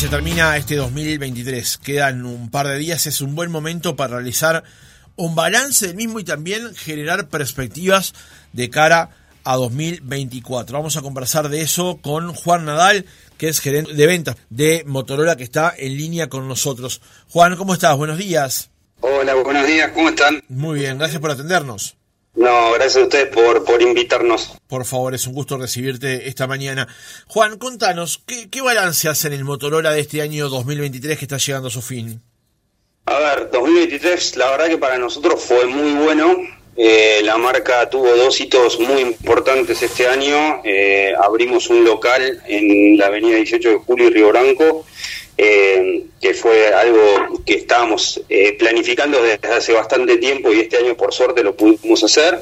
[0.00, 1.76] se termina este 2023.
[1.76, 3.06] Quedan un par de días.
[3.06, 4.64] Es un buen momento para realizar
[5.16, 8.14] un balance del mismo y también generar perspectivas
[8.54, 9.10] de cara
[9.44, 10.78] a 2024.
[10.78, 13.04] Vamos a conversar de eso con Juan Nadal,
[13.36, 17.02] que es gerente de ventas de Motorola, que está en línea con nosotros.
[17.28, 17.94] Juan, ¿cómo estás?
[17.94, 18.70] Buenos días.
[19.00, 20.42] Hola, buenos días, ¿cómo están?
[20.48, 21.99] Muy bien, gracias por atendernos.
[22.34, 24.52] No, gracias a ustedes por, por invitarnos.
[24.68, 26.86] Por favor, es un gusto recibirte esta mañana.
[27.26, 31.68] Juan, contanos, ¿qué, qué balance hacen el Motorola de este año 2023 que está llegando
[31.68, 32.22] a su fin?
[33.06, 36.36] A ver, 2023 la verdad que para nosotros fue muy bueno.
[36.76, 40.62] Eh, la marca tuvo dos hitos muy importantes este año.
[40.64, 44.86] Eh, abrimos un local en la avenida 18 de Julio y Río Branco,
[45.42, 48.20] eh, que fue algo que estábamos
[48.58, 52.38] planificando desde hace bastante tiempo y este año por suerte lo pudimos hacer.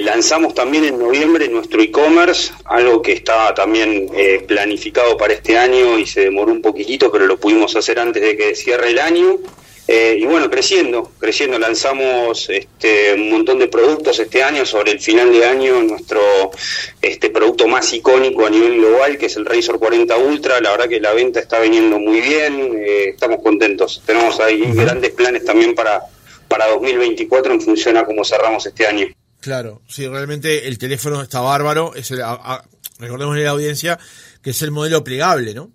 [0.00, 4.08] lanzamos también en noviembre nuestro e-commerce, algo que estaba también
[4.46, 8.36] planificado para este año y se demoró un poquitito, pero lo pudimos hacer antes de
[8.36, 9.38] que cierre el año.
[9.90, 15.00] Eh, y bueno, creciendo, creciendo, lanzamos este, un montón de productos este año, sobre el
[15.00, 16.20] final de año nuestro
[17.00, 20.88] este producto más icónico a nivel global, que es el Razor 40 Ultra, la verdad
[20.90, 25.74] que la venta está viniendo muy bien, eh, estamos contentos, tenemos ahí grandes planes también
[25.74, 26.02] para,
[26.48, 29.06] para 2024 en función a cómo cerramos este año.
[29.40, 32.20] Claro, sí, realmente el teléfono está bárbaro, es el,
[32.98, 33.98] recordemos en la audiencia
[34.42, 35.70] que es el modelo plegable, ¿no?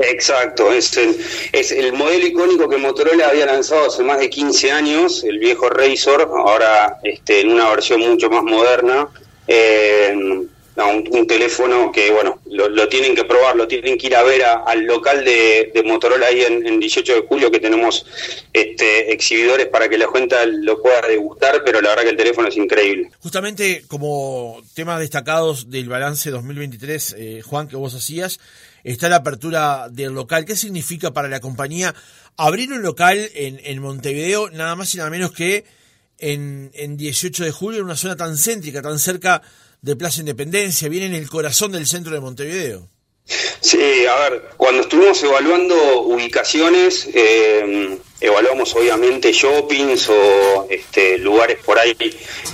[0.00, 1.16] Exacto, es el,
[1.50, 5.68] es el modelo icónico que Motorola había lanzado hace más de 15 años, el viejo
[5.68, 9.08] Razor, ahora este, en una versión mucho más moderna.
[9.48, 10.46] Eh,
[10.86, 14.84] un, teléfono que, bueno, lo, tienen que probar, lo tienen que ir a ver al
[14.84, 18.06] local de, Motorola ahí en, 18 de julio, que tenemos
[18.52, 22.48] este, exhibidores para que la gente lo pueda degustar, pero la verdad que el teléfono
[22.48, 23.10] es increíble.
[23.20, 28.38] Justamente como temas destacados del balance 2023, eh, Juan, que vos hacías,
[28.84, 30.44] está la apertura del local.
[30.44, 31.94] ¿Qué significa para la compañía
[32.36, 35.64] abrir un local en, en Montevideo, nada más y nada menos que
[36.18, 39.42] en, en 18 de julio, en una zona tan céntrica, tan cerca
[39.82, 42.88] de Plaza Independencia, viene en el corazón del centro de Montevideo?
[43.60, 51.78] Sí, a ver, cuando estuvimos evaluando ubicaciones, eh, evaluamos obviamente shoppings o este, lugares por
[51.78, 51.94] ahí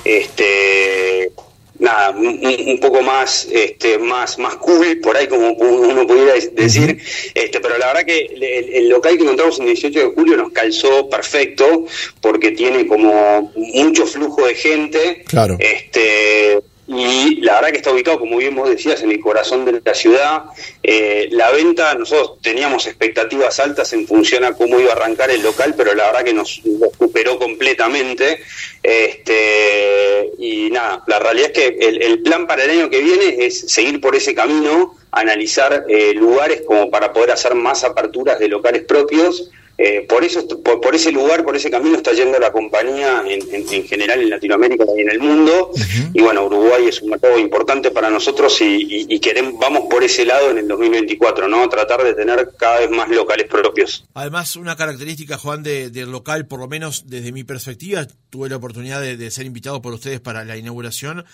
[0.04, 1.30] este,
[1.78, 7.00] nada, un, poco más, este, más, más cool, por ahí como uno pudiera decir,
[7.34, 11.08] este, pero la verdad que el, local que encontramos en 18 de julio nos calzó
[11.08, 11.86] perfecto,
[12.20, 15.56] porque tiene como mucho flujo de gente, claro.
[15.58, 19.80] este, y la verdad que está ubicado, como bien vos decías, en el corazón de
[19.82, 20.44] la ciudad.
[20.82, 25.42] Eh, la venta, nosotros teníamos expectativas altas en función a cómo iba a arrancar el
[25.42, 26.60] local, pero la verdad que nos,
[26.98, 28.40] superó completamente.
[28.82, 33.60] Este, y nada, la realidad es que el, plan para el año que viene es
[33.72, 38.82] seguir por ese camino, analizar eh, lugares como para poder hacer más aperturas de locales
[38.84, 43.84] propios eh, por eso, por, ese lugar, por ese camino está yendo la compañía en,
[43.84, 45.70] general en Latinoamérica y en el mundo.
[46.12, 50.50] Y bueno, Uruguay es un mercado importante para nosotros y, queremos, vamos por ese lado
[50.50, 51.68] en el 2024, ¿no?
[51.68, 54.04] Tratar de tener cada vez más locales propios.
[54.14, 59.00] Además, una característica, Juan, del local, por lo menos desde mi perspectiva, tuve la oportunidad
[59.00, 61.24] de ser invitado por ustedes para la inauguración,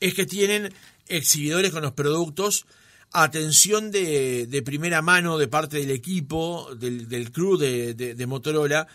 [0.00, 0.72] es que tienen
[1.08, 2.66] exhibidores con los productos
[3.12, 8.86] atención de, de, primera mano de parte del equipo, del, del crew de, de, Motorola,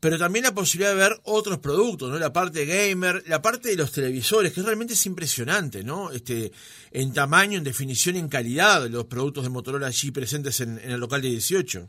[0.00, 2.18] pero también la posibilidad de ver otros productos, ¿no?
[2.18, 6.10] La parte gamer, la parte de los televisores, que realmente es impresionante, ¿no?
[6.10, 6.52] Este,
[6.92, 11.00] en tamaño, en definición, en calidad, los productos de Motorola allí presentes en, en el
[11.00, 11.88] local de 18.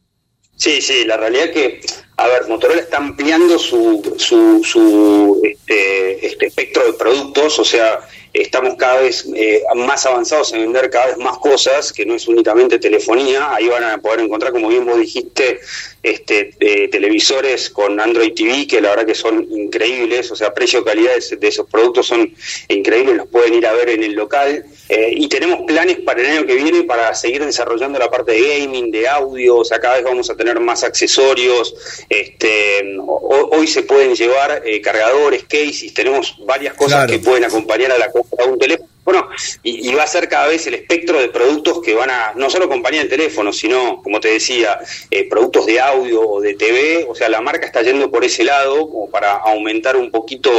[0.57, 1.81] Sí, sí, la realidad es que,
[2.17, 7.99] a ver, Motorola está ampliando su, su, su este, este espectro de productos, o sea,
[8.41, 12.27] estamos cada vez eh, más avanzados en vender cada vez más cosas, que no es
[12.27, 15.59] únicamente telefonía, ahí van a poder encontrar, como bien vos dijiste,
[16.03, 21.11] este, eh, televisores con Android TV, que la verdad que son increíbles, o sea, precio-calidad
[21.37, 22.33] de esos productos son
[22.69, 24.65] increíbles, los pueden ir a ver en el local.
[24.89, 28.59] Eh, y tenemos planes para el año que viene para seguir desarrollando la parte de
[28.59, 31.75] gaming, de audio, o sea, cada vez vamos a tener más accesorios.
[32.07, 38.11] Este, hoy se pueden llevar cargadores, cases, tenemos varias cosas que pueden acompañar a la
[38.11, 39.29] compra de un teléfono bueno,
[39.64, 42.66] y, va a ser cada vez el espectro de productos que van a, no solo
[42.66, 44.79] acompañar el teléfono, sino, como te decía,
[45.09, 48.44] eh, productos de audio o de TV, o sea, la marca está yendo por ese
[48.44, 50.52] lado como para aumentar un poquito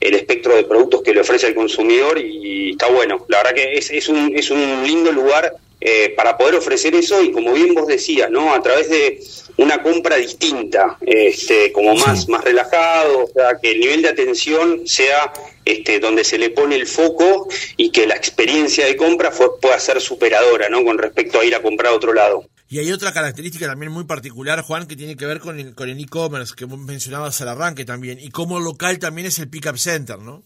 [0.00, 3.24] el espectro de productos que le ofrece al consumidor y, está bueno.
[3.28, 5.54] La verdad que es, es, un, es un lindo lugar
[5.86, 8.54] eh, para poder ofrecer eso y como bien vos decías, ¿no?
[8.54, 9.22] A través de
[9.58, 14.88] una compra distinta, este, como más, más relajado, o sea, que el nivel de atención
[14.88, 15.30] sea
[15.62, 20.00] este, donde se le pone el foco y que la experiencia de compra pueda ser
[20.00, 20.82] superadora, ¿no?
[20.82, 22.48] Con respecto a ir a comprar a otro lado.
[22.66, 25.90] Y hay otra característica también muy particular, Juan, que tiene que ver con el con
[25.90, 30.18] el e-commerce, que mencionabas al arranque también, y como local también es el Pickup Center,
[30.18, 30.42] ¿no?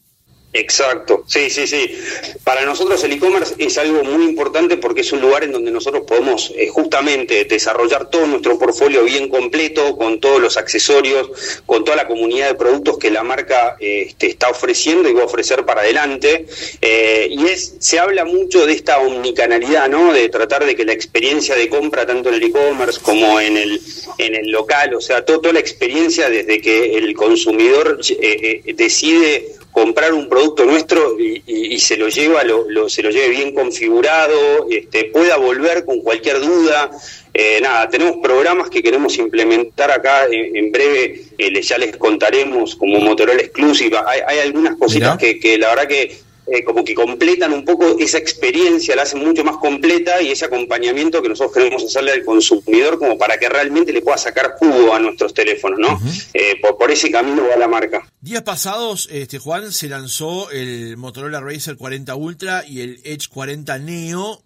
[0.59, 1.97] Exacto, sí, sí, sí.
[2.43, 6.03] Para nosotros el e-commerce es algo muy importante porque es un lugar en donde nosotros
[6.05, 11.31] podemos eh, justamente desarrollar todo nuestro portfolio bien completo, con todos los accesorios,
[11.65, 15.27] con toda la comunidad de productos que la marca este, está ofreciendo y va a
[15.27, 16.47] ofrecer para adelante.
[16.81, 20.13] Eh, y es, se habla mucho de esta omnicanalidad, ¿no?
[20.13, 23.81] De tratar de que la experiencia de compra, tanto en el e-commerce como en el,
[24.19, 30.13] en el local, o sea, toda la experiencia desde que el consumidor eh, decide comprar
[30.13, 35.37] un producto nuestro y, se lo lleva, lo, se lo lleve bien configurado, este, pueda
[35.37, 36.91] volver con cualquier duda.
[37.33, 42.99] Eh, nada, tenemos programas que queremos implementar acá en, breve, eh, ya les contaremos como
[42.99, 43.97] Motorola Exclusive.
[44.05, 48.19] Hay, algunas cositas que, que la verdad que eh, como que completan un poco esa
[48.19, 52.99] experiencia, la hacen mucho más completa y ese acompañamiento que nosotros queremos hacerle al consumidor
[52.99, 56.01] como para que realmente le pueda sacar jugo a nuestros teléfonos, ¿no?
[56.33, 58.09] Eh, por, ese camino va la marca.
[58.21, 63.79] Días pasados, este Juan, se lanzó el Motorola Racer 40 Ultra y el Edge 40
[63.79, 64.43] Neo,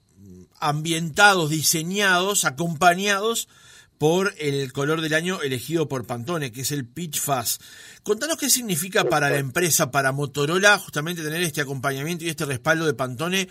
[0.59, 3.49] ambientados, diseñados, acompañados
[4.03, 7.61] por el color del año elegido por Pantone, que es el Peach Fuzz.
[8.03, 12.85] Contanos qué significa para la empresa, para Motorola, justamente tener este acompañamiento y este respaldo
[12.85, 13.47] de Pantone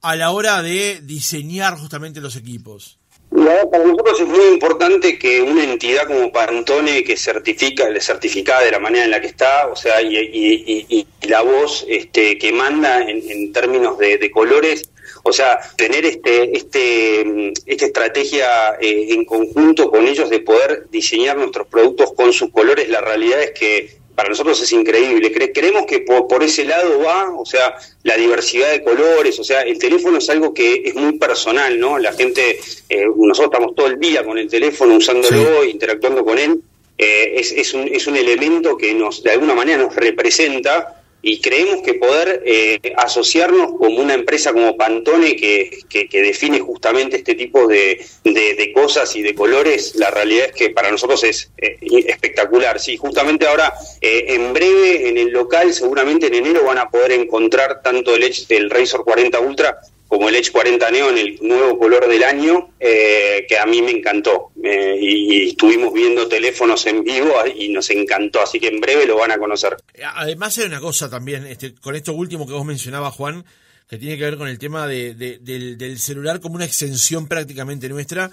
[0.00, 2.98] a la hora de diseñar justamente los equipos.
[3.30, 8.72] para nosotros es muy importante que una entidad como Pantone que certifica, le certifica de
[8.72, 13.52] la manera en la que está, o sea, y, la voz este, que manda en,
[13.52, 14.82] términos de colores,
[15.22, 21.36] o sea, tener este, este, esta estrategia eh, en conjunto con ellos de poder diseñar
[21.36, 25.32] nuestros productos con sus colores, la realidad es que para nosotros es increíble.
[25.52, 29.78] creemos que por, ese lado va, o sea, la diversidad de colores, o sea, el
[29.78, 31.98] teléfono es algo que es muy personal, ¿no?
[31.98, 36.60] La gente, eh, nosotros estamos todo el día con el teléfono, usándolo, interactuando con él.
[36.98, 41.40] Eh, es, es, un, es un elemento que nos, de alguna manera, nos representa y
[41.40, 47.36] creemos que poder eh, asociarnos como una empresa como Pantone que, que, define justamente este
[47.36, 51.78] tipo de, de, cosas y de colores, la realidad es que para nosotros es eh,
[52.08, 52.80] espectacular.
[52.80, 57.12] Sí, justamente ahora, eh, en breve, en el local, seguramente en enero van a poder
[57.12, 59.78] encontrar tanto el, el Razor 40 Ultra
[60.12, 63.80] como el Edge 40 Neo en el nuevo color del año, eh, que a mí
[63.80, 64.50] me encantó.
[64.62, 69.16] Eh, y, estuvimos viendo teléfonos en vivo y nos encantó, así que en breve lo
[69.16, 69.74] van a conocer.
[70.16, 73.42] Además hay una cosa también, este, con esto último que vos mencionabas, Juan,
[73.88, 78.30] que tiene que ver con el tema de, del, celular como una extensión prácticamente nuestra.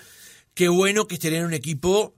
[0.53, 2.13] Qué bueno que tener un equipo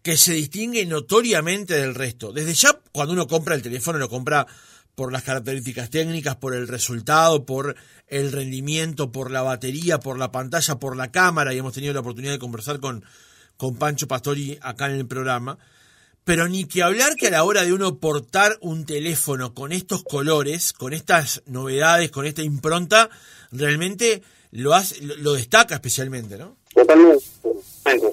[0.00, 2.32] que se distingue notoriamente del resto.
[2.32, 4.46] Desde ya, cuando uno compra el teléfono, lo compra
[4.96, 7.76] por las características técnicas, por el resultado, por
[8.08, 12.00] el rendimiento, por la batería, por la pantalla, por la cámara, y hemos tenido la
[12.00, 13.04] oportunidad de conversar con,
[13.58, 15.58] con Pancho Pastori acá en el programa.
[16.24, 20.02] Pero ni que hablar que a la hora de uno portar un teléfono con estos
[20.02, 23.10] colores, con estas novedades, con esta impronta,
[23.52, 26.56] realmente lo, hace, lo destaca especialmente, ¿no?
[26.74, 27.22] Totalmente.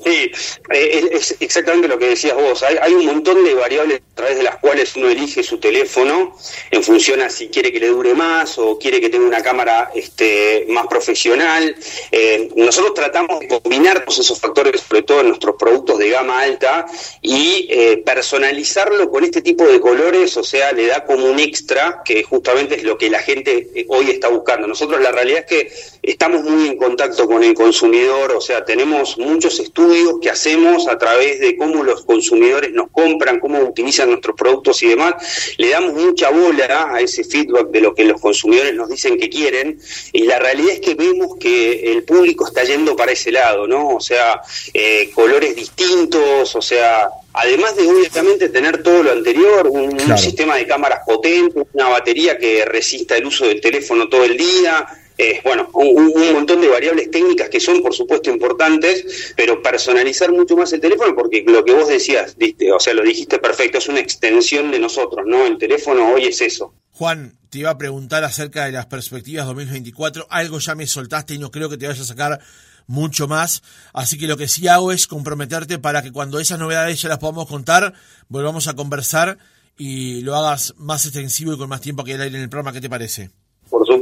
[0.03, 0.31] Sí,
[0.71, 2.61] eh, es exactamente lo que decías vos.
[2.63, 6.37] Hay, un montón de variables a través de las cuales uno elige su teléfono
[6.69, 9.89] en función a si quiere que le dure más o quiere que tenga una cámara
[9.95, 11.75] este, más profesional.
[12.11, 16.41] Eh, nosotros tratamos de combinar todos esos factores, sobre todo en nuestros productos de gama
[16.41, 16.85] alta,
[17.23, 22.03] y eh, personalizarlo con este tipo de colores, o sea, le da como un extra,
[22.05, 24.67] que justamente es lo que la gente hoy está buscando.
[24.67, 25.73] Nosotros la realidad es que
[26.03, 30.99] estamos muy en contacto con el consumidor, o sea, tenemos muchos estudios que hacemos a
[30.99, 35.93] través de cómo los consumidores nos compran, cómo utilizan nuestros productos y demás, le damos
[35.93, 36.53] mucha bola
[36.93, 39.79] a ese feedback de lo que los consumidores nos dicen que quieren
[40.11, 43.95] y la realidad es que vemos que el público está yendo para ese lado, ¿no?
[43.95, 44.41] O sea,
[44.73, 50.67] eh, colores distintos, o sea, además de obviamente tener todo lo anterior, un, sistema de
[50.67, 55.69] cámaras potente, una batería que resista el uso del teléfono todo el día, eh, bueno,
[55.73, 60.81] un, montón de variables técnicas que son, por supuesto, importantes, pero personalizar mucho más el
[60.81, 62.35] teléfono, porque lo que vos decías,
[62.73, 65.45] o sea, lo dijiste perfecto, es una extensión de nosotros, ¿no?
[65.45, 66.73] El teléfono hoy es eso.
[66.91, 71.37] Juan, te iba a preguntar acerca de las perspectivas 2024, algo ya me soltaste y
[71.37, 72.39] no creo que te vayas a sacar
[72.87, 77.01] mucho más, así que lo que sí hago es comprometerte para que cuando esas novedades
[77.01, 77.93] ya las podamos contar,
[78.27, 79.37] volvamos a conversar
[79.77, 82.73] y lo hagas más extensivo y con más tiempo que el aire en el programa,
[82.73, 83.31] ¿qué te parece?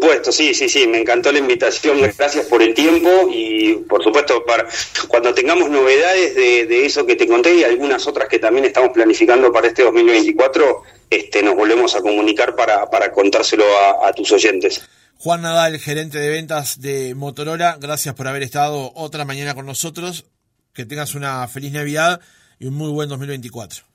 [0.02, 4.44] Supuesto, sí, sí, sí, me encantó la invitación, gracias por el tiempo y por supuesto
[4.44, 4.68] para
[5.08, 9.54] cuando tengamos novedades de, eso que te conté y algunas otras que también estamos planificando
[9.54, 13.64] para este 2024, este, nos volvemos a comunicar para, para contárselo
[14.04, 14.82] a, tus oyentes.
[15.20, 20.26] Juan Nadal, gerente de ventas de Motorola, gracias por haber estado otra mañana con nosotros.
[20.74, 22.22] que tengas una feliz Navidad
[22.58, 23.91] y un muy buen 2024.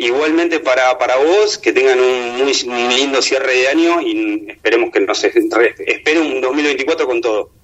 [0.00, 2.52] Igualmente para, para vos, que tengan un muy,
[2.96, 7.59] lindo cierre de año y esperemos que nos espere un 2024 con todo.